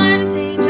[0.00, 0.69] one day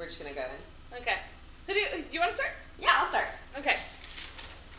[0.00, 1.02] We're just gonna go in.
[1.02, 1.16] Okay.
[1.66, 2.52] Who do you, do you want to start?
[2.80, 3.26] Yeah, I'll start.
[3.58, 3.76] Okay.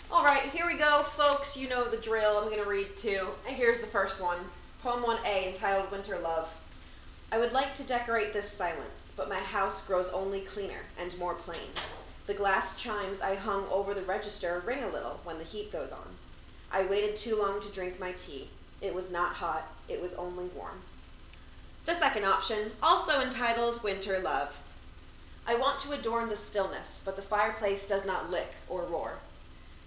[0.10, 1.56] All right, here we go, folks.
[1.56, 2.40] You know the drill.
[2.40, 3.28] I'm gonna read two.
[3.48, 4.40] And Here's the first one.
[4.82, 6.50] Poem 1A entitled Winter Love.
[7.32, 11.36] I would like to decorate this silence, but my house grows only cleaner and more
[11.36, 11.70] plain.
[12.26, 15.92] The glass chimes I hung over the register ring a little when the heat goes
[15.92, 16.18] on.
[16.72, 18.50] I waited too long to drink my tea.
[18.82, 20.82] It was not hot, it was only warm.
[21.86, 24.52] The second option, also entitled Winter Love.
[25.52, 29.18] I want to adorn the stillness, but the fireplace does not lick or roar.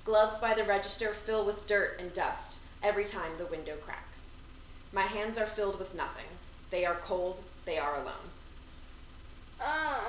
[0.05, 4.21] Gloves by the register fill with dirt and dust every time the window cracks.
[4.93, 6.27] My hands are filled with nothing.
[6.71, 8.29] They are cold, they are alone.
[9.59, 10.01] Uh,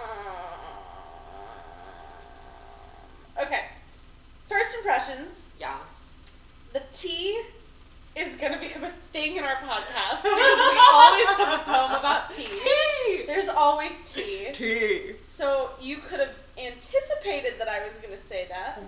[3.42, 3.62] okay.
[4.50, 5.46] First impressions.
[5.58, 5.78] Yeah.
[6.74, 7.42] The tea
[8.18, 11.92] is going to become a thing in our podcast because we always have a poem
[11.94, 12.44] about tea.
[12.44, 12.95] Tea!
[13.26, 14.50] There's always tea.
[14.54, 15.16] Tea!
[15.28, 18.82] So you could have anticipated that I was going to say that,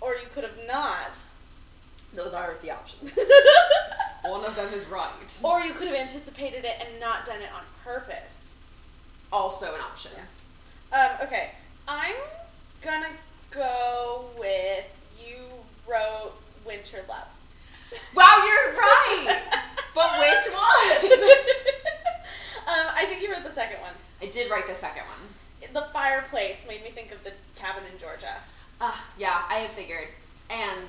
[0.00, 1.18] or you could have not.
[2.14, 3.12] Those are the options.
[4.22, 5.38] One of them is right.
[5.42, 8.54] Or you could have anticipated it and not done it on purpose.
[9.32, 10.10] Also an option.
[10.92, 11.52] Um, okay,
[11.86, 12.16] I'm
[12.82, 13.12] gonna
[13.50, 14.84] go with
[15.24, 15.36] you
[15.88, 16.32] wrote
[16.66, 17.28] Winter Love.
[18.14, 19.38] Wow, you're right!
[19.92, 21.18] But which one?
[22.70, 23.94] um, I think you wrote the second one.
[24.22, 25.72] I did write the second one.
[25.72, 28.36] The fireplace made me think of the cabin in Georgia.
[28.80, 30.08] Ah, yeah, I had figured.
[30.48, 30.88] And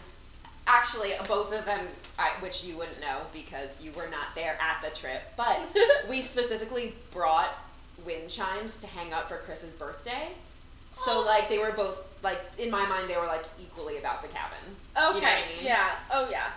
[0.68, 1.88] actually, both of them,
[2.18, 5.60] I, which you wouldn't know because you were not there at the trip, but
[6.10, 7.50] we specifically brought
[8.06, 10.30] wind chimes to hang up for Chris's birthday.
[10.94, 14.30] So, like, they were both, like, in my mind, they were, like, equally about the
[14.30, 14.58] cabin.
[14.96, 15.16] Okay.
[15.16, 15.66] You know what I mean?
[15.66, 15.90] Yeah.
[16.12, 16.52] Oh yeah.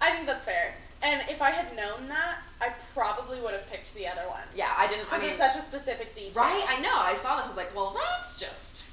[0.00, 0.74] I think that's fair.
[1.04, 4.40] And if I had known that, I probably would have picked the other one.
[4.56, 6.42] Yeah, I didn't, I Because mean, it's such a specific detail.
[6.42, 6.64] right?
[6.66, 8.84] I know, I saw this, I was like, well, that's just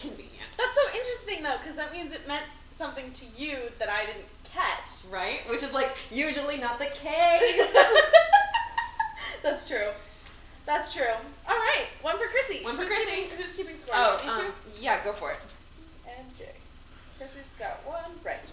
[0.00, 0.28] convenient.
[0.58, 2.44] That's so interesting though, because that means it meant
[2.76, 5.04] something to you that I didn't catch.
[5.08, 5.40] Right?
[5.48, 7.62] Which is, like, usually not the case.
[9.42, 9.88] That's true.
[10.66, 11.14] That's true.
[11.48, 12.64] All right, one for Chrissy.
[12.64, 13.22] One for who's Chrissy.
[13.22, 13.94] Keeping, who's keeping score?
[13.96, 14.52] oh, um, too.
[14.80, 15.38] yeah, go for it.
[16.06, 16.54] And Jay.
[17.18, 18.52] Chrissy's got one right.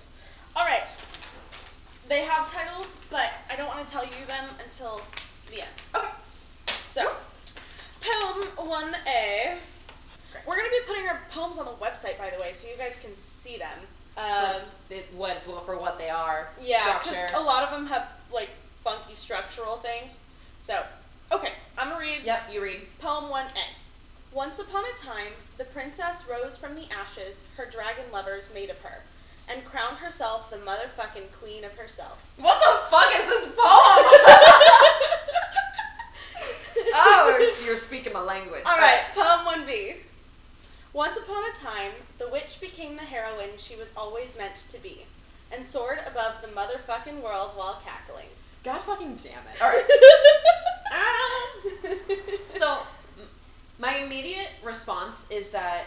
[0.55, 0.93] All right.
[2.09, 5.01] They have titles, but I don't want to tell you them until
[5.51, 5.69] the end.
[5.95, 6.07] Okay.
[6.65, 7.13] So,
[8.01, 9.57] poem 1A.
[10.47, 12.75] We're going to be putting our poems on the website, by the way, so you
[12.77, 13.77] guys can see them.
[14.17, 16.49] Um, for, the, what, for what they are.
[16.61, 18.49] yeah, because a lot of them have, like,
[18.83, 20.19] funky structural things.
[20.59, 20.83] So,
[21.31, 22.81] okay, I'm going to read Yep, you read.
[22.99, 23.49] Poem 1A.
[24.31, 28.77] Once upon a time, the princess rose from the ashes her dragon lovers made of
[28.79, 29.03] her,
[29.49, 32.23] and crown herself the motherfucking queen of herself.
[32.37, 33.55] What the fuck is this poem?
[36.93, 38.63] oh, you're, you're speaking my language.
[38.65, 39.97] Alright, poem 1B.
[40.93, 45.05] Once upon a time, the witch became the heroine she was always meant to be,
[45.51, 48.25] and soared above the motherfucking world while cackling.
[48.63, 49.61] God fucking damn it.
[49.61, 49.85] Alright.
[52.57, 52.79] So,
[53.77, 55.85] my immediate response is that.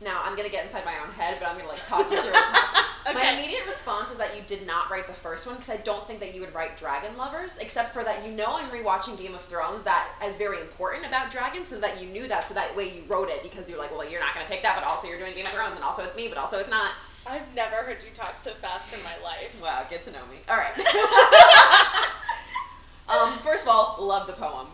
[0.00, 2.30] Now, I'm gonna get inside my own head, but I'm gonna like talk you through
[2.30, 3.24] what's happening.
[3.24, 6.06] My immediate response is that you did not write the first one because I don't
[6.06, 9.34] think that you would write dragon lovers, except for that you know I'm rewatching Game
[9.34, 12.74] of Thrones that is very important about dragons, so that you knew that, so that
[12.76, 15.08] way you wrote it because you're like, well, you're not gonna pick that, but also
[15.08, 16.92] you're doing Game of Thrones, and also it's me, but also it's not.
[17.26, 19.50] I've never heard you talk so fast in my life.
[19.62, 20.36] Wow, get to know me.
[20.48, 20.78] All right.
[23.08, 24.66] um, first of all, love the poem,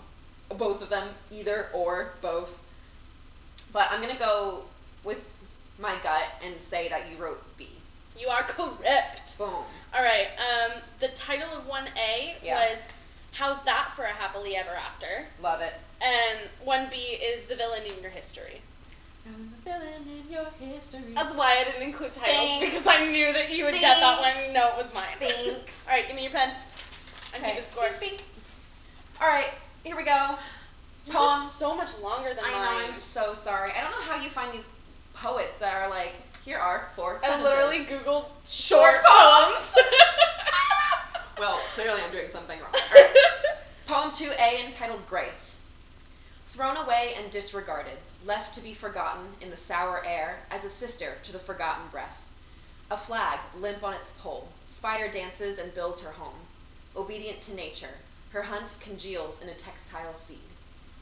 [0.57, 2.59] both of them, either or both.
[3.73, 4.65] But I'm gonna go
[5.05, 5.25] with
[5.79, 7.69] my gut and say that you wrote B.
[8.21, 9.39] You are correct.
[9.39, 9.49] Boom.
[9.95, 10.29] All right.
[10.39, 12.57] Um, the title of one A Yeah.
[12.57, 12.79] was
[13.33, 15.73] "How's That for a Happily Ever After," Love it.
[16.03, 18.61] and one B is "The Villain in Your History."
[19.27, 21.13] I'm the villain in your history.
[21.15, 22.71] That's why I didn't include titles Thanks.
[22.71, 24.33] because I knew that you would get that one.
[24.45, 25.15] and know it was mine.
[25.19, 25.39] Thanks.
[25.87, 26.55] All right, give me your pen.
[27.35, 27.51] I'm Okay.
[27.57, 27.85] keeping score.
[29.21, 29.51] All right,
[29.85, 30.37] here we go.
[31.07, 31.47] Yours Poem.
[31.47, 32.89] so much longer than I mine.
[32.89, 32.95] know.
[32.95, 33.71] I'm so sorry.
[33.77, 34.67] I don't know how you find these
[35.13, 36.15] poets that are like,
[36.45, 37.21] here are four.
[37.23, 39.75] I literally googled Short short poems.
[41.39, 42.73] well, clearly I'm doing something wrong.
[42.97, 43.17] Alright.
[43.87, 45.61] Poem 2A entitled Grace.
[46.49, 51.19] Thrown away and disregarded, left to be forgotten in the sour air as a sister
[51.25, 52.23] to the forgotten breath.
[52.91, 56.35] A flag limp on its pole, spider dances and builds her home.
[56.97, 57.95] Obedient to nature,
[58.33, 60.39] her hunt congeals in a textile seed.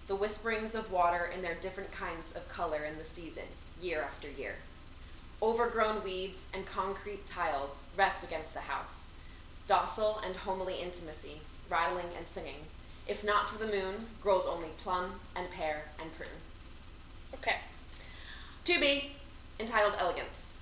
[0.07, 3.45] The whisperings of water in their different kinds of color in the season,
[3.81, 4.57] year after year.
[5.41, 9.05] Overgrown weeds and concrete tiles rest against the house.
[9.69, 12.67] Docile and homely intimacy, rattling and singing.
[13.07, 16.43] If not to the moon, grows only plum and pear and prune.
[17.35, 17.61] okay.
[18.65, 19.13] To be
[19.61, 20.53] entitled Elegance.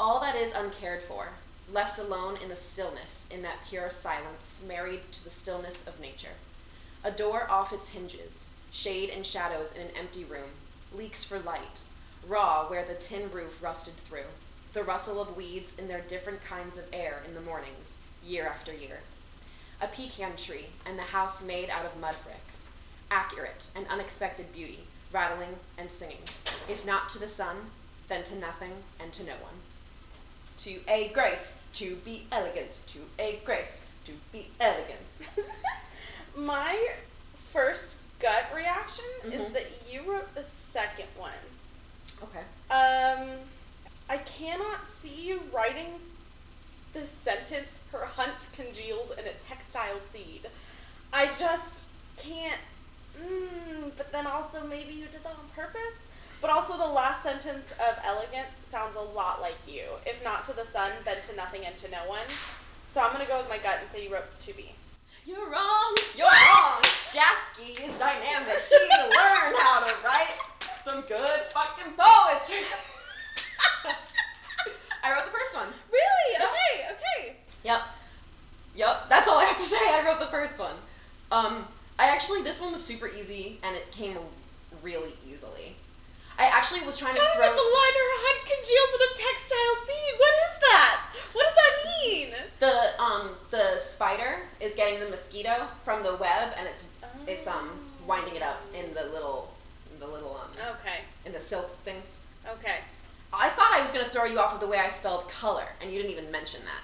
[0.00, 1.28] All that is uncared for,
[1.70, 6.34] left alone in the stillness, in that pure silence, married to the stillness of nature.
[7.04, 10.50] A door off its hinges, shade and shadows in an empty room,
[10.92, 11.78] leaks for light,
[12.26, 14.28] raw where the tin roof rusted through,
[14.72, 18.72] the rustle of weeds in their different kinds of air in the mornings, year after
[18.72, 19.00] year.
[19.80, 22.68] A pecan tree and the house made out of mud bricks,
[23.10, 24.80] accurate and unexpected beauty,
[25.12, 26.22] rattling and singing,
[26.68, 27.56] if not to the sun,
[28.08, 29.54] then to nothing and to no one.
[30.58, 35.08] To a grace, to be elegance, to a grace, to be elegance.
[36.36, 36.90] My
[37.52, 39.52] first gut reaction is Mhm.
[39.54, 41.32] that you wrote the second one.
[42.22, 42.44] Okay.
[42.70, 43.38] Um,
[44.08, 46.00] I cannot see you writing
[46.92, 50.48] the sentence "Her hunt congeals in a textile seed."
[51.12, 51.86] I just
[52.16, 52.60] can't.
[53.20, 56.06] Mm, but then also maybe you did that on purpose.
[56.40, 59.84] But also the last sentence of elegance sounds a lot like you.
[60.06, 62.26] If not to the sun, then to nothing and to no one.
[62.86, 64.72] So I'm gonna go with my gut and say you wrote to be.
[65.26, 65.96] You're wrong.
[66.16, 66.82] You're wrong.
[67.12, 68.58] Jackie is dynamic.
[68.66, 70.38] She learned how to write
[70.84, 72.64] some good fucking poetry.
[75.02, 75.68] I wrote the first one.
[75.90, 76.32] Really?
[76.38, 76.46] Yeah.
[76.46, 76.94] Okay.
[76.94, 77.36] Okay.
[77.64, 77.80] Yep.
[78.74, 79.08] Yep.
[79.08, 79.76] That's all I have to say.
[79.78, 80.74] I wrote the first one.
[81.32, 81.66] Um,
[81.98, 84.16] I actually this one was super easy and it came
[84.82, 85.76] really easily.
[86.38, 87.44] I actually was trying Tell to me throw.
[87.44, 90.12] about the line her hunt congeals in a textile seed.
[90.18, 91.00] What is that?
[91.32, 92.28] What does that mean?
[92.60, 96.84] The um the spider is getting the mosquito from the web and it's
[97.26, 97.68] it's um
[98.06, 99.52] winding it up in the little
[99.92, 100.39] in the little um Okay.
[101.30, 102.02] In the silk thing.
[102.58, 102.78] Okay.
[103.32, 105.92] I thought I was gonna throw you off with the way I spelled color, and
[105.92, 106.82] you didn't even mention that.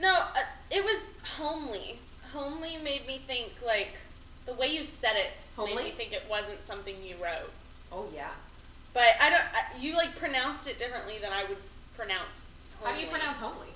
[0.00, 1.00] No, uh, it was
[1.36, 1.98] homely.
[2.32, 3.96] Homely made me think like
[4.46, 5.74] the way you said it Homely?
[5.74, 7.50] made me think it wasn't something you wrote.
[7.90, 8.30] Oh yeah.
[8.94, 9.42] But I don't.
[9.42, 11.58] I, you like pronounced it differently than I would
[11.96, 12.44] pronounce.
[12.82, 13.20] How do you homely.
[13.20, 13.68] pronounce homely?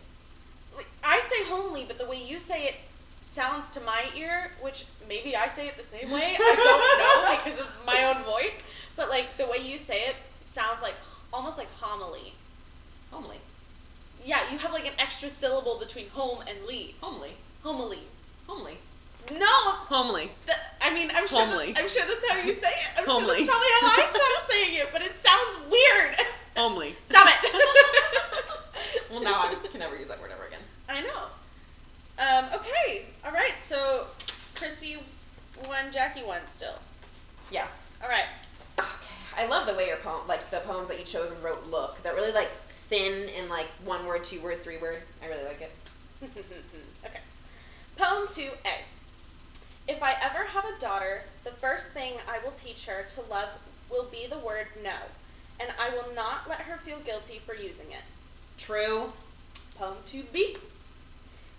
[1.03, 2.75] I say homely, but the way you say it
[3.27, 6.37] sounds to my ear, which maybe I say it the same way.
[6.39, 8.63] I don't know because it's my own voice.
[8.97, 10.17] But like the way you say it
[10.51, 10.95] sounds like
[11.33, 12.33] almost like homily.
[13.11, 13.39] Homely.
[14.25, 16.95] Yeah, you have like an extra syllable between home and lee.
[17.01, 17.33] Homely.
[17.63, 18.01] Homily.
[18.47, 18.79] Homely.
[19.33, 19.47] No,
[19.91, 20.31] Homely.
[20.47, 21.73] th- I mean I'm sure Homely.
[21.73, 22.99] that's, I'm sure that's how you say it.
[22.99, 23.37] I'm sure Homely.
[23.45, 26.17] that's probably how I started saying it, but it sounds weird.
[26.57, 26.95] Homely.
[27.05, 27.53] Stop it.
[29.11, 30.61] well, now I can never use that word ever again.
[30.89, 31.27] I know.
[32.19, 33.07] Um, okay.
[33.25, 33.53] All right.
[33.63, 34.07] So,
[34.55, 34.99] Chrissy
[35.67, 35.93] won.
[35.93, 36.41] Jackie won.
[36.49, 36.79] Still.
[37.51, 37.71] Yes.
[38.03, 38.27] All right.
[38.79, 38.89] Okay.
[39.37, 42.03] I love the way your poem, like the poems that you chose and wrote, look.
[42.03, 42.51] They're really like
[42.89, 45.03] thin and like one word, two word, three word.
[45.23, 45.73] I really like it.
[47.05, 47.21] okay.
[47.97, 48.51] Poem 2A.
[49.89, 53.49] If I ever have a daughter, the first thing I will teach her to love
[53.89, 54.97] will be the word no,
[55.61, 58.03] and I will not let her feel guilty for using it.
[58.59, 59.13] True.
[59.79, 60.57] Poem 2B.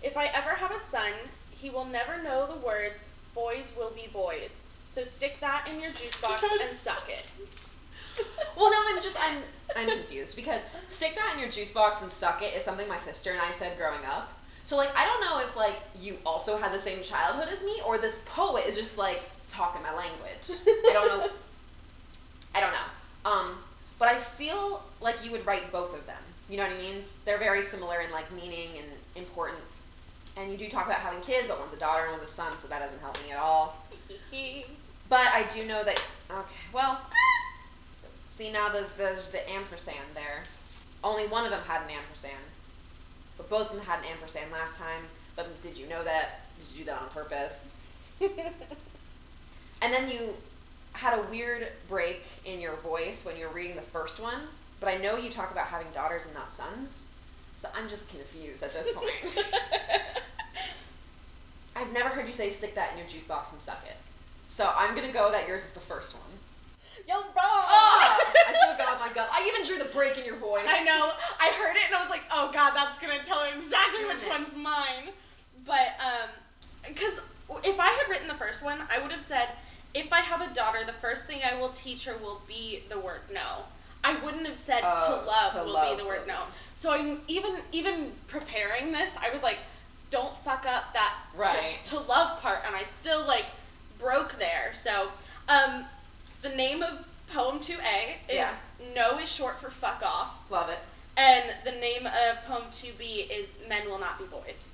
[0.02, 1.12] If I ever have a son,
[1.50, 4.62] he will never know the words boys will be boys.
[4.88, 7.26] So stick that in your juice box and suck it.
[8.56, 9.42] Well, no, I'm just I'm
[9.76, 12.96] I'm confused because stick that in your juice box and suck it is something my
[12.96, 14.32] sister and I said growing up.
[14.64, 17.80] So like I don't know if like you also had the same childhood as me
[17.86, 20.50] or this poet is just like talking my language.
[20.66, 21.30] I don't know.
[22.54, 23.30] I don't know.
[23.30, 23.58] Um,
[23.98, 26.22] but I feel like you would write both of them.
[26.48, 27.02] You know what I mean?
[27.24, 29.77] They're very similar in like meaning and importance.
[30.38, 32.52] And you do talk about having kids, but one's a daughter and one's a son,
[32.58, 33.76] so that doesn't help me at all.
[35.08, 35.98] But I do know that.
[36.30, 37.00] Okay, well,
[38.30, 40.44] see now there's there's the ampersand there.
[41.02, 42.44] Only one of them had an ampersand,
[43.38, 45.04] but both of them had an ampersand last time.
[45.34, 46.40] But did you know that?
[46.58, 47.54] Did you do that on purpose?
[49.80, 50.34] And then you
[50.92, 54.40] had a weird break in your voice when you were reading the first one.
[54.80, 57.02] But I know you talk about having daughters and not sons,
[57.60, 59.46] so I'm just confused at this point.
[61.76, 63.96] I've never heard you say stick that in your juice box and suck it.
[64.48, 66.24] So I'm gonna go that yours is the first one.
[67.06, 67.26] You're wrong.
[67.36, 68.18] Ah!
[68.48, 69.28] I should have gone with my gut.
[69.32, 70.66] I even drew the break in your voice.
[70.68, 71.12] I know.
[71.40, 74.14] I heard it and I was like, oh god, that's gonna tell her exactly Damn
[74.14, 74.28] which it.
[74.28, 75.10] one's mine.
[75.64, 76.30] But um,
[76.86, 77.20] because
[77.64, 79.48] if I had written the first one, I would have said,
[79.94, 82.98] if I have a daughter, the first thing I will teach her will be the
[82.98, 83.64] word no.
[84.04, 86.42] I wouldn't have said Oh, to love to will love be the word no.
[86.74, 89.58] So I'm even even preparing this, I was like,
[90.10, 91.78] don't fuck up that to- Right.
[91.84, 93.46] to, love part, and I still like
[93.98, 94.70] broke there.
[94.74, 95.08] So
[95.48, 95.84] um,
[96.42, 98.54] the name of poem two A is Yeah.
[98.94, 100.30] no is short for fuck off.
[100.50, 100.78] Love it.
[101.16, 104.68] And the name of poem 2B is Men Will Not Be Boys.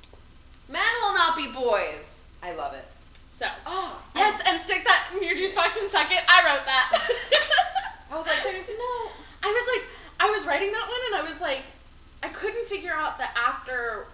[0.68, 2.04] Men will not be boys.
[2.42, 2.84] I love it.
[3.30, 6.22] So, Oh yes, and stick that in your juice box and suck it.
[6.28, 7.08] I wrote that.
[8.14, 9.10] I was like, there's no.
[9.42, 9.84] I was like,
[10.20, 11.62] I was writing that one and I was like,
[12.22, 14.06] I couldn't figure out the after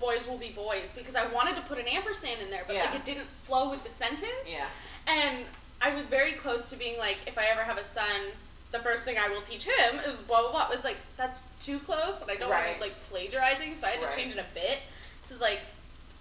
[0.00, 2.94] boys will be boys because I wanted to put an ampersand in there, but like
[2.94, 4.46] it didn't flow with the sentence.
[4.46, 4.66] Yeah.
[5.06, 5.44] And
[5.80, 8.32] I was very close to being like, if I ever have a son,
[8.72, 10.68] the first thing I will teach him is blah blah blah.
[10.68, 13.90] It was like that's too close, and I don't want to like plagiarizing, so I
[13.90, 14.16] had to Right.
[14.16, 14.78] change it a bit.
[15.22, 15.60] This is like,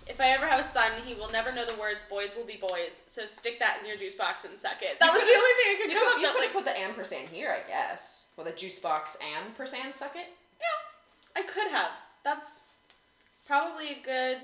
[0.10, 2.58] if I ever have a son, he will never know the words "boys will be
[2.58, 5.00] boys." So stick that in your juice box and suck it.
[5.00, 6.44] That You was the only thing I could You come could, up you could Like,
[6.54, 8.26] have put the ampersand here, I guess.
[8.38, 9.54] With a juice box and
[9.96, 10.28] suck it.
[10.60, 11.92] yeah, I could have.
[12.24, 12.60] That's
[13.48, 14.38] probably a good.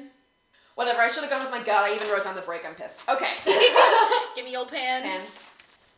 [0.75, 1.01] Whatever.
[1.01, 1.84] I should have gone with my gut.
[1.89, 2.65] I even wrote down the break.
[2.65, 3.01] I'm pissed.
[3.08, 3.32] Okay.
[4.36, 5.03] Give me old pen.
[5.03, 5.24] and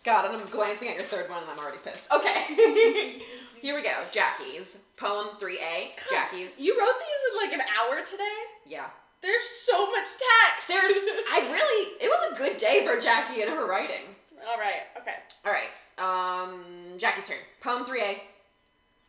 [0.03, 2.11] God, and I'm glancing at your third one, and I'm already pissed.
[2.11, 2.43] Okay.
[3.61, 4.03] Here we go.
[4.11, 5.91] Jackie's poem 3A.
[6.11, 6.49] Jackie's.
[6.57, 8.23] You wrote these in like an hour today.
[8.65, 8.85] Yeah.
[9.25, 10.67] There's so much text.
[10.67, 10.83] There's.
[11.31, 11.93] I really.
[11.99, 14.03] It was a good day for Jackie and her writing.
[14.47, 14.83] All right.
[15.01, 15.15] Okay.
[15.43, 15.71] All right.
[15.97, 16.61] Um,
[16.99, 17.39] Jackie's turn.
[17.59, 18.19] Poem 3A.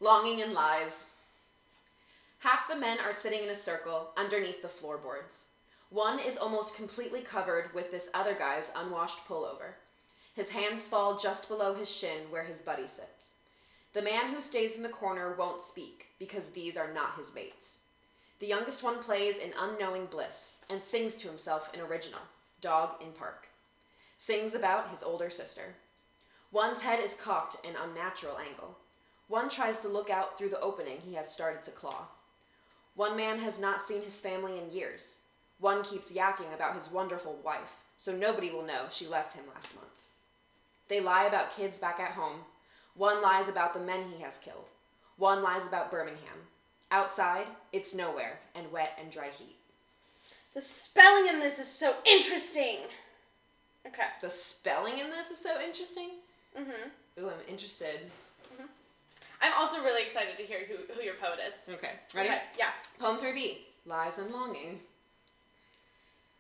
[0.00, 1.08] Longing and Lies.
[2.38, 5.49] Half the men are sitting in a circle underneath the floorboards.
[5.90, 9.75] One is almost completely covered with this other guy's unwashed pullover.
[10.35, 13.35] His hands fall just below his shin where his buddy sits.
[13.92, 17.80] The man who stays in the corner won't speak because these are not his mates.
[18.38, 22.21] The youngest one plays in unknowing bliss and sings to himself an original,
[22.61, 23.49] Dog in Park.
[24.19, 25.75] Sings about his older sister.
[26.52, 28.76] One's head is cocked an unnatural angle.
[29.28, 32.09] One tries to look out through the opening he has started to claw.
[32.95, 35.14] One man has not seen his family in years.
[35.59, 39.75] One keeps yakking about his wonderful wife, so nobody will know she left him last
[39.75, 40.09] month.
[40.88, 42.45] They lie about kids back at home.
[42.95, 44.69] One lies about the men he has killed.
[45.16, 46.49] One lies about Birmingham.
[46.90, 49.57] Outside, it's nowhere and wet and dry heat.
[50.55, 52.78] The spelling in this is so interesting.
[53.87, 54.07] Okay.
[54.21, 56.11] The spelling in this is so interesting.
[56.57, 56.90] Mhm.
[57.19, 58.11] Ooh, I'm interested.
[58.55, 58.69] Mhm.
[59.40, 61.55] I'm also really excited to hear who, who your poet is.
[61.69, 62.28] Okay, ready?
[62.28, 62.43] Okay.
[62.57, 62.73] Yeah.
[62.99, 64.81] Poem 3B Lies and Longing.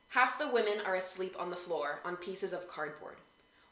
[0.08, 3.16] Half the women are asleep on the floor on pieces of cardboard.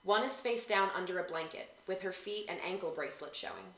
[0.03, 3.75] One is face down under a blanket, with her feet and ankle bracelet showing.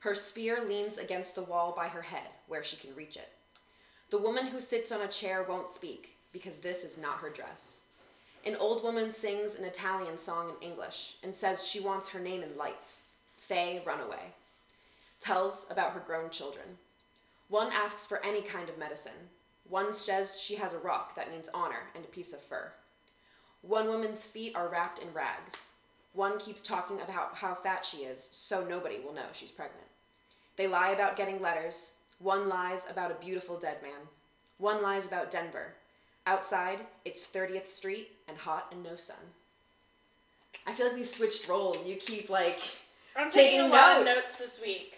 [0.00, 3.28] Her spear leans against the wall by her head, where she can reach it.
[4.08, 7.80] The woman who sits on a chair won't speak, because this is not her dress.
[8.44, 12.42] An old woman sings an Italian song in English and says she wants her name
[12.42, 13.02] in lights.
[13.36, 14.32] Faye Runaway.
[15.20, 16.78] Tells about her grown children.
[17.48, 19.28] One asks for any kind of medicine.
[19.68, 22.72] One says she has a rock that means honor and a piece of fur.
[23.60, 25.68] One woman's feet are wrapped in rags.
[26.12, 29.86] One keeps talking about how fat she is, so nobody will know she's pregnant.
[30.56, 31.92] They lie about getting letters.
[32.18, 34.00] One lies about a beautiful dead man.
[34.58, 35.72] One lies about Denver.
[36.26, 39.16] Outside, it's 30th Street and hot and no sun.
[40.66, 41.78] I feel like we switched roles.
[41.86, 42.58] You keep like,
[43.16, 44.36] I'm Taking taking, a lot of notes.
[44.38, 44.94] this week.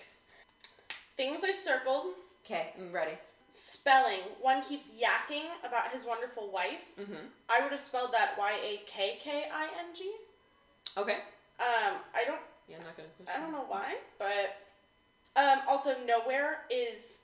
[1.17, 2.07] Things are circled.
[2.45, 3.13] okay, I'm ready.
[3.51, 4.21] Spelling.
[4.41, 6.81] One keeps yakking about his wonderful wife.
[6.99, 7.27] Mm-hmm.
[7.49, 10.11] I would have spelled that Y A K K I N G.
[10.97, 11.19] Okay.
[11.61, 13.09] Um, I don't Yeah, I'm not gonna.
[13.27, 14.57] I don't know why, but
[15.37, 17.23] um, also nowhere is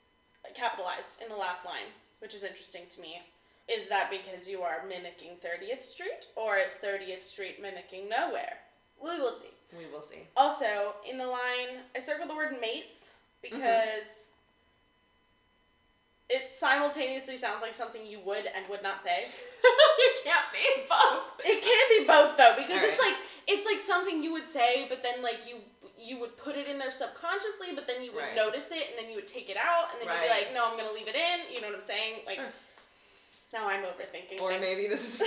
[0.54, 3.20] capitalized in the last line, which is interesting to me.
[3.68, 8.58] Is that because you are mimicking 30th Street, or is 30th Street mimicking nowhere?
[9.00, 9.50] We will see.
[9.76, 10.26] We will see.
[10.36, 14.30] Also, in the line, I circled the word mates because
[16.30, 19.26] it simultaneously sounds like something you would and would not say.
[19.98, 21.24] you can't be both.
[21.44, 23.16] It can be both though, because it's like
[23.48, 25.56] it's like something you would say, but then like you
[25.98, 28.36] you would put it in there subconsciously, but then you would Right.
[28.36, 30.70] notice it, and then you would take it out, and then you'd be like, no,
[30.70, 31.52] I'm gonna leave it in.
[31.52, 32.20] You know what I'm saying?
[32.26, 32.52] Like Sure.
[33.52, 34.40] now I'm overthinking.
[34.40, 34.60] Or things.
[34.62, 35.20] maybe this is.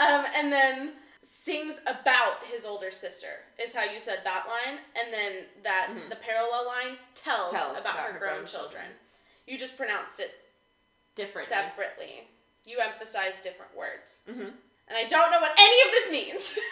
[0.00, 0.92] um, and then
[1.26, 6.08] sings about his older sister is how you said that line, and then that Mhm.
[6.10, 8.84] the parallel line tells, Tells about, her grown, children.
[9.46, 10.32] You just pronounced it
[11.14, 11.48] Different.
[11.48, 12.26] separately.
[12.64, 14.20] You emphasized different words.
[14.26, 14.48] hmm
[14.88, 16.58] And I don't know what any of this means.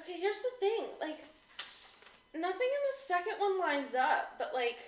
[0.00, 0.84] okay, here's the thing.
[1.00, 1.18] Like,
[2.34, 4.78] nothing in the second one lines up, but like,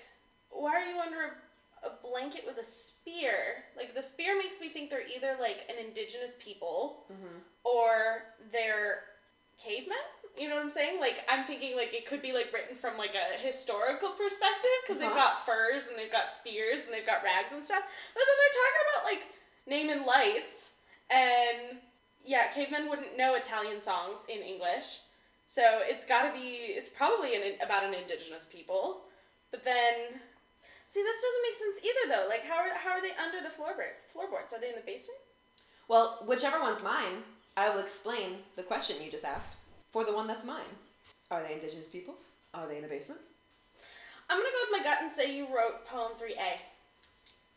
[0.51, 1.37] why are you under
[1.85, 3.65] a, a blanket with a spear?
[3.77, 7.39] Like, the spear makes me think they're either like an indigenous people Mm-hmm.
[7.65, 9.01] or they're
[9.63, 9.97] cavemen.
[10.37, 11.01] You know what I'm saying?
[11.01, 15.01] Like I'm thinking like it could be like written from like a historical perspective because
[15.01, 15.35] they've Uh-huh.
[15.35, 17.83] got furs and they've got spears and they've got rags and stuff.
[18.15, 19.23] But then they're talking about like
[19.67, 20.68] naming lights
[21.11, 21.79] and
[22.25, 25.01] yeah, cavemen wouldn't know Italian songs in English.
[25.47, 29.01] So it's got to be it's probably an, about an indigenous people.
[29.51, 29.95] But then
[30.89, 32.29] see this doesn't make sense either though.
[32.29, 34.53] Like how are how are they under the floorboard floorboards?
[34.53, 35.21] Are they in the basement?
[35.89, 37.25] Well, whichever one's mine,
[37.57, 39.57] I will explain the question you just asked
[39.91, 40.77] for the one that's mine.
[41.31, 42.15] Are they indigenous people?
[42.53, 43.21] Are they in the basement?
[44.29, 46.59] I'm gonna go with my gut and say you wrote poem 3A.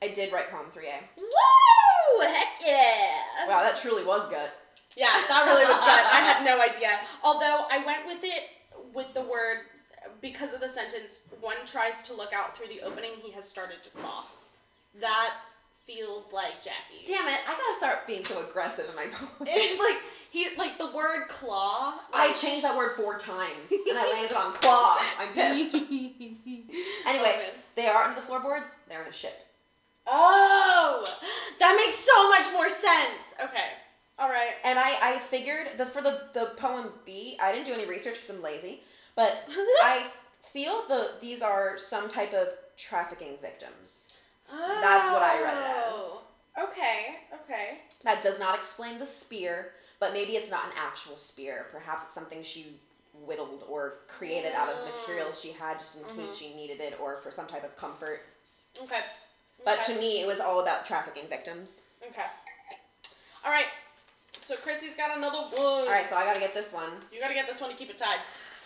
[0.01, 1.03] I did write poem 3A.
[2.19, 2.25] Woo!
[2.25, 3.47] Heck yeah!
[3.47, 4.51] Wow, that truly was gut.
[4.95, 6.05] Yeah, that really was good.
[6.11, 6.89] I had no idea.
[7.23, 8.49] Although I went with it
[8.93, 9.59] with the word
[10.21, 11.21] because of the sentence.
[11.39, 13.11] One tries to look out through the opening.
[13.23, 14.25] He has started to claw.
[14.99, 15.31] That
[15.87, 17.05] feels like Jackie.
[17.07, 19.49] Damn it, I gotta start being so aggressive in my poems.
[19.51, 19.97] It's like
[20.29, 21.95] he like the word claw.
[22.13, 24.99] I like- changed that word four times and I landed on claw.
[25.19, 25.75] I'm pissed.
[27.05, 28.65] Anyway, they are under the floorboards.
[28.87, 29.33] They're in a ship.
[30.07, 31.05] Oh,
[31.59, 33.35] that makes so much more sense.
[33.43, 33.69] Okay.
[34.19, 34.53] All right.
[34.63, 38.15] And I, I figured the for the, the poem B, I didn't do any research
[38.15, 38.81] because I'm lazy,
[39.15, 39.43] but
[39.83, 40.05] I
[40.53, 44.09] feel the these are some type of trafficking victims.
[44.49, 45.77] That's what I read it as.
[45.87, 46.23] Oh.
[46.63, 47.15] Okay.
[47.43, 47.77] Okay.
[48.03, 51.67] That does not explain the spear, but maybe it's not an actual spear.
[51.71, 52.77] Perhaps it's something she
[53.25, 55.41] whittled or created out of materials mm.
[55.41, 56.33] she had just in case mm-hmm.
[56.33, 58.21] she needed it or for some type of comfort.
[58.81, 59.01] Okay.
[59.63, 59.93] But okay.
[59.93, 61.81] to me, it was all about trafficking victims.
[62.07, 62.25] Okay.
[63.45, 63.65] All right.
[64.45, 65.61] So Chrissy's got another one.
[65.61, 66.89] All right, so I gotta get this one.
[67.13, 68.17] You gotta get this one to keep it tied.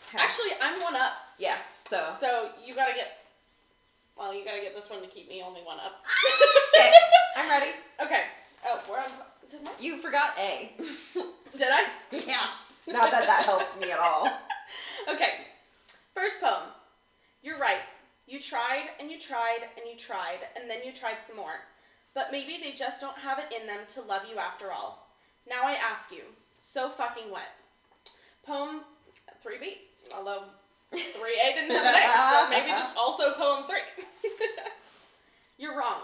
[0.09, 0.23] Okay.
[0.23, 1.13] Actually, I'm one up.
[1.37, 1.57] yeah.
[1.89, 3.19] So So you gotta get.
[4.17, 6.03] Well, you gotta get this one to keep me only one up.
[6.75, 6.91] Okay.
[7.37, 7.71] I'm ready.
[8.03, 8.23] Okay.
[8.65, 9.05] Oh, we're on.
[9.49, 9.71] Did, I?
[9.79, 10.71] You forgot A.
[11.57, 11.85] Did I?
[12.11, 12.47] yeah.
[12.87, 14.29] Not that that helps me at all.
[15.07, 15.45] Okay.
[16.13, 16.63] First poem.
[17.41, 17.79] You're right.
[18.27, 21.61] You tried and you tried and you tried and then you tried some more.
[22.13, 25.07] But maybe they just don't have it in them to love you after all.
[25.47, 26.23] Now I ask you,
[26.59, 27.49] so fucking what?
[28.45, 28.81] Poem
[29.45, 29.77] 3B,
[30.15, 30.43] although
[30.93, 33.77] 3A didn't have an so maybe just also poem 3.
[35.57, 36.01] You're wrong.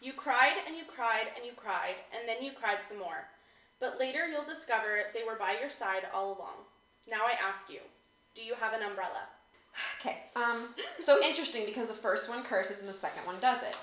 [0.00, 3.26] You cried and you cried and you cried and then you cried some more.
[3.80, 6.62] But later you'll discover they were by your side all along.
[7.08, 7.80] Now I ask you,
[8.34, 9.28] do you have an umbrella?
[10.00, 10.16] Okay.
[10.36, 10.68] Um.
[11.00, 13.76] So interesting because the first one curses and the second one doesn't,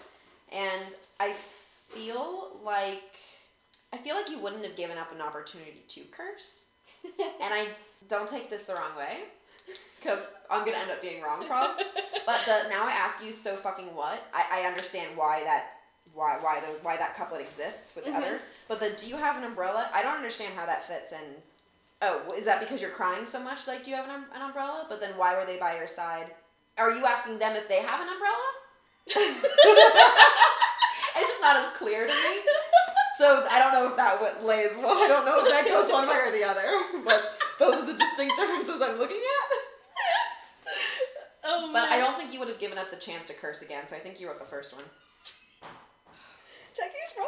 [0.51, 1.34] and I
[1.93, 2.99] feel like
[3.93, 6.65] I feel like you wouldn't have given up an opportunity to curse,
[7.39, 7.67] and I
[8.10, 9.23] don't take this the wrong way,
[9.99, 11.84] because I'm gonna end up being wrong probably.
[12.25, 14.21] But the now I ask you so fucking what?
[14.34, 15.63] I, I understand why that
[16.13, 18.15] why why those why that couplet exists with the Mhm.
[18.17, 18.41] other.
[18.67, 19.89] But the do you have an umbrella?
[19.91, 21.41] I don't understand how that fits in.
[22.02, 23.68] Oh, is that because you're crying so much?
[23.68, 24.86] Like, do you have an, um- an umbrella?
[24.90, 26.32] But then why were they by your side?
[26.78, 28.48] Are you asking them if they have an umbrella?
[31.16, 32.40] it's just not as clear to me.
[33.18, 35.04] So I don't know if that what lays well.
[35.04, 36.66] I don't know if that goes one way or the other.
[37.04, 37.22] But
[37.60, 39.58] those are the distinct differences I'm looking at.
[41.44, 43.84] oh, But I don't think you would have given up the chance to curse again.
[43.88, 44.84] So I think you wrote the first one.
[46.76, 47.28] Jackie's wrong.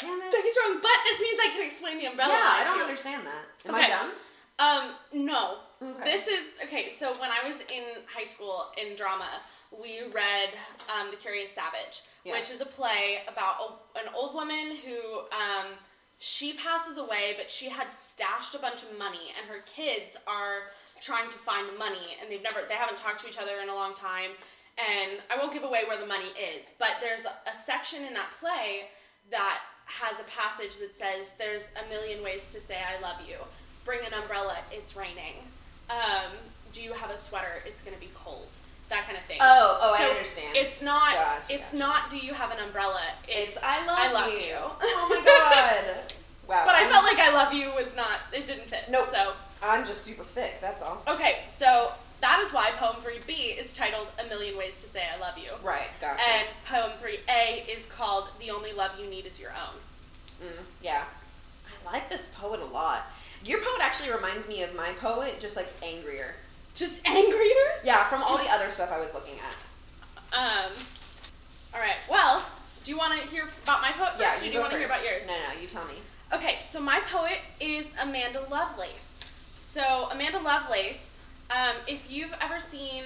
[0.00, 0.34] Damn it.
[0.66, 2.32] Wrong, but this means I can explain the umbrella.
[2.32, 2.82] yeah, I don't too.
[2.84, 3.68] understand that.
[3.68, 3.84] Am Okay.
[3.84, 4.10] I dumb?
[4.58, 5.56] Um, no.
[5.82, 6.04] Okay.
[6.04, 6.88] This is okay.
[6.88, 9.28] So when I was in high school in drama,
[9.70, 10.50] we read
[10.88, 12.32] um, *The Curious Savage*, Yeah.
[12.32, 13.56] which is a play about
[13.94, 15.72] a, an old woman who um,
[16.18, 20.72] she passes away, but she had stashed a bunch of money, and her kids are
[21.02, 23.74] trying to find money, and they've never they haven't talked to each other in a
[23.74, 24.30] long time.
[24.78, 28.14] And I won't give away where the money is, but there's a, a section in
[28.14, 28.88] that play
[29.30, 33.36] that has a passage that says, "There's a million ways to say I love you."
[33.84, 35.34] bring an umbrella, it's raining.
[35.90, 36.32] Um,
[36.72, 37.62] do you have a sweater?
[37.64, 38.48] It's gonna be cold.
[38.88, 39.38] That kind of thing.
[39.40, 40.56] Oh, oh, I understand.
[40.56, 41.14] It's not.
[41.14, 41.76] Gotcha, it's gotcha.
[41.76, 42.10] not.
[42.10, 43.00] Do you have an umbrella?
[43.28, 44.38] It's, It's I love I love you.
[44.38, 44.56] you.
[44.58, 46.12] Oh my god.
[46.48, 46.62] Wow.
[46.64, 48.18] But I I'm- felt like I love you was not.
[48.32, 48.84] It didn't fit.
[48.88, 49.08] Nope.
[49.10, 50.54] So I'm just super thick.
[50.60, 51.02] That's all.
[51.08, 51.38] okay.
[51.48, 55.18] So that is why poem three B is titled "A Million Ways to Say I
[55.18, 55.88] Love You," Right.
[56.00, 56.20] Gotcha.
[56.28, 60.62] and poem three A is called "The Only Love You Need Is Your Own." Mm,
[60.82, 61.04] yeah.
[61.66, 63.02] I like this poet a lot.
[63.44, 66.34] Your poet actually reminds me of my poet, just like angrier.
[66.74, 67.80] Just angrier.
[67.84, 70.38] Yeah, from all the other stuff I was looking at.
[70.38, 70.72] Um.
[71.74, 71.96] All right.
[72.10, 72.44] Well,
[72.84, 74.72] do you want to hear about my poet first, Yeah, or you do you want
[74.72, 75.26] to hear about yours?
[75.26, 75.94] No, no, you tell me.
[76.32, 79.20] Okay, so my poet is Amanda Lovelace.
[79.56, 81.15] So Amanda Lovelace,
[81.50, 83.04] um, if you've ever seen,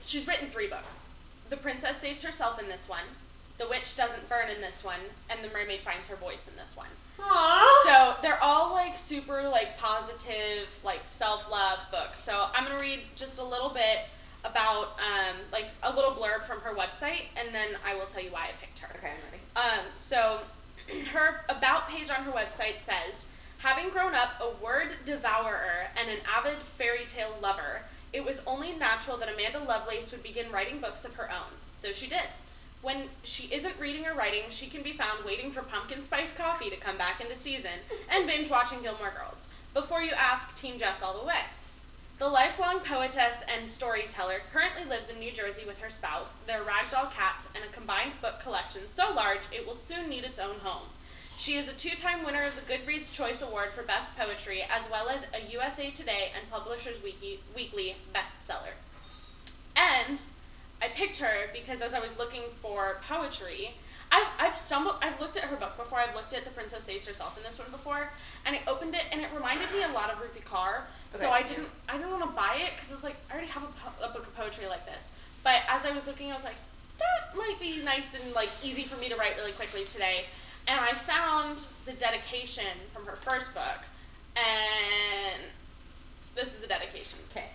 [0.00, 1.02] she's written three books.
[1.48, 3.04] The Princess Saves Herself in this one.
[3.58, 6.76] The Witch Doesn't Burn in this one, and The Mermaid Finds Her Voice in this
[6.76, 6.88] one.
[7.18, 7.64] Aww.
[7.84, 12.20] So they're all like super like positive, like self-love books.
[12.20, 14.06] So I'm gonna read just a little bit
[14.44, 18.30] about um, like a little blurb from her website, and then I will tell you
[18.30, 18.88] why I picked her.
[18.96, 19.78] okay, I'm ready.
[19.80, 20.40] Um, so
[21.12, 23.26] her about page on her website says,
[23.60, 28.72] having grown up a word devourer and an avid fairy tale lover, it was only
[28.72, 31.52] natural that Amanda Lovelace would begin writing books of her own.
[31.76, 32.24] So she did.
[32.80, 36.70] When she isn't reading or writing, she can be found waiting for pumpkin spice coffee
[36.70, 39.48] to come back into season and binge watching Gilmore Girls.
[39.74, 41.42] Before you ask, Team Jess all the way.
[42.18, 47.12] The lifelong poetess and storyteller currently lives in New Jersey with her spouse, their ragdoll
[47.12, 50.88] cats, and a combined book collection so large it will soon need its own home.
[51.40, 54.90] She is a two time winner of the Goodreads Choice Award for Best Poetry, as
[54.90, 58.76] well as a USA Today and Publishers Weekly, Weekly bestseller.
[59.74, 60.20] And
[60.82, 63.70] I picked her because as I was looking for poetry,
[64.12, 67.06] I've, I've stumbled, I've looked at her book before, I've looked at The Princess Saves
[67.06, 68.10] Herself in this one before,
[68.44, 70.82] and I opened it and it reminded me a lot of Rupi Kaur.
[71.12, 73.48] So I didn't, I didn't want to buy it because I was like, I already
[73.48, 75.08] have a, po- a book of poetry like this.
[75.42, 76.56] But as I was looking, I was like,
[76.98, 80.26] that might be nice and like easy for me to write really quickly today.
[80.70, 83.80] And I found the dedication from her first book,
[84.36, 85.42] and
[86.36, 87.18] this is the dedication.
[87.28, 87.46] Okay.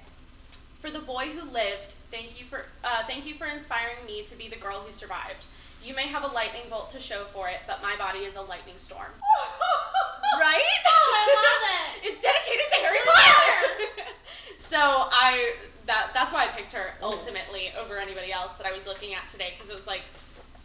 [0.81, 4.37] For the boy who lived, thank you for uh, thank you for inspiring me to
[4.37, 5.45] be the girl who survived.
[5.81, 8.41] You may have a lightning bolt to show for it, but my body is a
[8.41, 9.11] lightning storm.
[10.37, 10.59] Right?
[10.85, 12.11] I love it.
[12.11, 14.11] it's dedicated to Harry Potter.
[14.57, 15.53] so I
[15.85, 19.29] that that's why I picked her ultimately over anybody else that I was looking at
[19.29, 20.01] today because it was like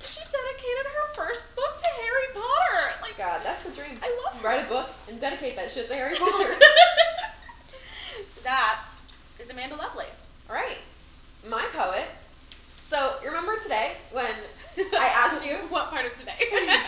[0.00, 2.94] she dedicated her first book to Harry Potter.
[3.02, 3.98] Like God, that's the dream.
[4.02, 4.46] I love her.
[4.48, 6.54] Write a book and dedicate that shit to Harry Potter.
[8.42, 8.80] that
[9.38, 10.30] is Amanda Lovelace.
[10.48, 10.78] All right,
[11.48, 12.06] my poet.
[12.82, 14.26] So you remember today when
[14.78, 16.32] I asked you what part of today?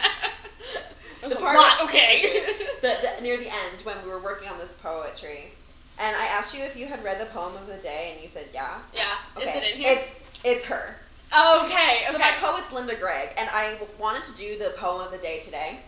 [1.29, 1.83] The part- part.
[1.89, 2.45] okay.
[2.81, 5.53] the, the, near the end when we were working on this poetry,
[6.01, 8.29] and I asked you if you had read the poem of the day, and you
[8.29, 8.79] said yeah.
[8.93, 9.05] yeah.
[9.37, 9.49] Okay.
[9.51, 9.99] Is it in here?
[9.99, 10.97] It's it's her.
[11.35, 11.65] Okay.
[11.65, 12.07] Okay.
[12.13, 15.41] So my poet's Linda Gregg, and I wanted to do the poem of the day
[15.41, 15.79] today,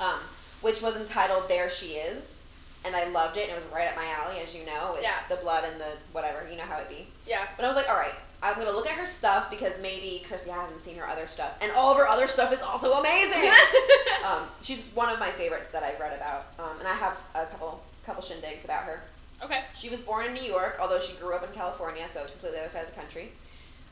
[0.00, 0.18] um,
[0.60, 2.40] which was entitled "There She Is,"
[2.84, 3.48] and I loved it.
[3.48, 5.14] and It was right up my alley, as you know, with Yeah.
[5.28, 6.46] the blood and the whatever.
[6.50, 7.06] You know how it be.
[7.26, 7.46] yeah.
[7.56, 10.50] But I was like, all right, I'm gonna look at her stuff because maybe Chrissy
[10.50, 13.50] hasn't seen her other stuff, and all of her other stuff is also amazing.
[14.24, 17.46] um, she's one of my favorites that I've read about, um, and I have a
[17.46, 19.02] couple couple shindigs about her.
[19.42, 19.62] okay.
[19.74, 22.58] She was born in New York, although she grew up in California, so it's completely
[22.58, 23.32] the other side of the country.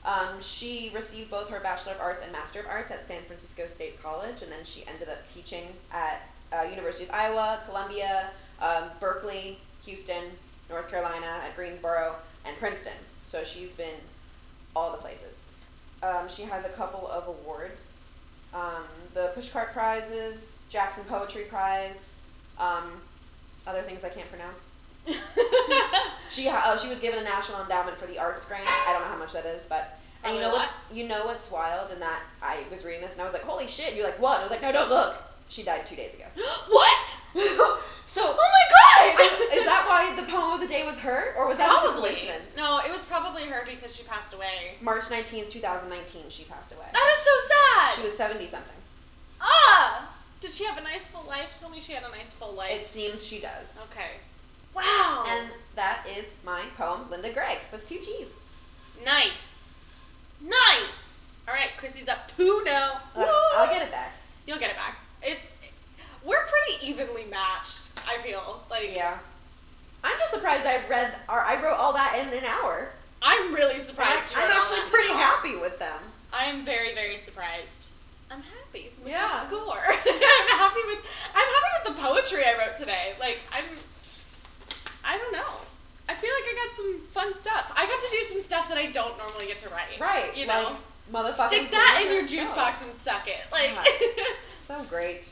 [0.04, 3.66] Um, she received both her Bachelor of Arts and Master of Arts at San Francisco
[3.68, 8.90] State College, and then she ended up teaching at uh, University of Iowa, Columbia, um,
[8.98, 10.24] Berkeley, Houston,
[10.68, 12.92] North Carolina, at Greensboro, and Princeton.
[13.26, 13.96] So she's been
[14.74, 15.38] all the places.
[16.02, 17.88] Um, she has a couple of awards.
[18.52, 18.84] Um,
[19.14, 21.96] the Pushcart Prizes, Jackson Poetry Prize,
[22.58, 23.00] um,
[23.66, 24.58] other things I can't pronounce.
[26.30, 28.64] She ha- uh, she was given a national endowment for the arts grant.
[28.66, 31.50] I don't know how much that is, but and you know what's you know what's
[31.50, 33.94] wild in that I was reading this and I was like, holy shit!
[33.94, 34.36] You're like what?
[34.36, 35.16] And I was like, no, don't look.
[35.50, 36.24] She died two days ago.
[36.70, 37.06] what?
[38.06, 39.52] so Oh my god!
[39.52, 41.90] is that why the poem of the day was her, or was that just a
[41.90, 42.10] probably?
[42.10, 42.44] coincidence?
[42.56, 44.76] No, it was probably her because she passed away.
[44.80, 46.86] March nineteenth, two thousand nineteen, she passed away.
[46.94, 47.94] That is so sad.
[47.96, 48.76] She was seventy something.
[49.42, 50.08] ah.
[50.40, 51.50] Did she have a nice full life?
[51.60, 52.72] Tell me she had a nice full life.
[52.72, 53.68] It seems she does.
[53.92, 54.16] okay.
[56.62, 56.68] Wow.
[56.70, 58.28] And that is my poem, Linda Gregg, with two G's.
[59.04, 59.62] nice.
[60.40, 61.04] Nice.
[61.48, 63.00] All right, Chrissy's up two now.
[63.16, 63.24] Uh,
[63.56, 64.12] I'll get it back.
[64.46, 64.96] You'll get it back.
[65.22, 65.50] It's
[66.24, 67.88] we're pretty evenly matched.
[68.06, 69.18] I feel like Yeah.
[70.04, 72.90] I'm just surprised I read or I wrote all that in an hour.
[73.22, 74.32] I'm really I'm, surprised.
[74.34, 76.00] I'm wrote all actually pretty happy with them.
[76.32, 77.86] I am very, very surprised.
[78.30, 79.28] I'm happy with Yeah.
[79.28, 79.78] the score.
[79.86, 80.98] I'm happy with
[81.34, 83.12] I'm happy with the poetry I wrote today.
[83.20, 83.64] Like I'm
[85.04, 85.54] I don't know.
[86.22, 87.72] I feel like I got some fun stuff.
[87.74, 89.98] I got to do some stuff that I don't normally get to write.
[89.98, 90.36] Right.
[90.36, 90.76] You like, know.
[91.12, 92.54] motherfucking Stick that in your juice show.
[92.54, 93.40] box and suck it.
[93.50, 93.70] Like
[94.68, 95.28] So great.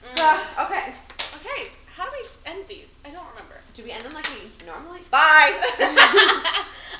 [0.00, 0.18] Mm.
[0.18, 0.94] Uh, okay.
[1.36, 2.96] Okay, how do we end these?
[3.04, 3.56] I don't remember.
[3.74, 5.00] Do we end them like we normally?
[5.10, 5.52] Bye.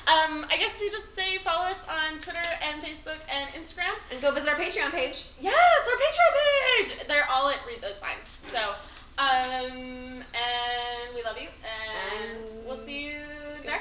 [0.05, 3.97] um, I guess we just say follow us on Twitter and Facebook and Instagram.
[4.11, 5.25] and go visit our Patreon page.
[5.41, 7.07] Yes, our Patreon page.
[7.07, 8.37] They're all at Read Those Vines.
[8.43, 8.75] So,
[9.17, 11.47] um, and we love you,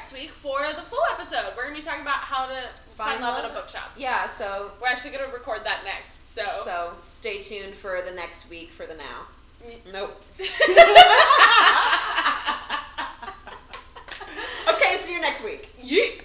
[0.07, 1.53] next week for the full episode.
[1.57, 2.55] We're gonna be talking about how to
[2.97, 3.47] find, Find love, love.
[3.47, 3.91] at a bookshop.
[3.97, 4.29] Yeah.
[4.29, 6.33] So We're actually gonna record that next.
[6.33, 9.27] So, so stay tuned for the next week for the now.
[9.67, 9.93] Mm.
[9.93, 10.23] Nope.
[14.69, 15.71] okay, see you next week.
[15.83, 16.23] Yeet.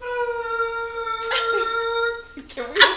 [2.48, 2.80] Can we